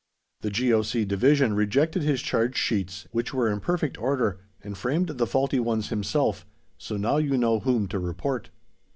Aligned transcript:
The 0.41 0.49
G.O.C. 0.49 1.05
Division 1.05 1.53
rejected 1.53 2.01
his 2.01 2.23
charge 2.23 2.57
sheets, 2.57 3.05
which 3.11 3.35
were 3.35 3.47
in 3.51 3.59
perfect 3.59 3.99
order, 3.99 4.39
and 4.63 4.75
framed 4.75 5.09
the 5.09 5.27
faulty 5.27 5.59
ones 5.59 5.89
himself, 5.89 6.43
so 6.75 6.97
now 6.97 7.17
you 7.17 7.37
know 7.37 7.59
whom 7.59 7.87
to 7.89 7.99
report." 7.99 8.49